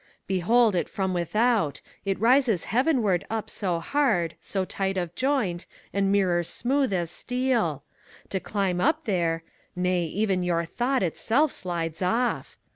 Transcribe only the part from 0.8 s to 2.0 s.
from without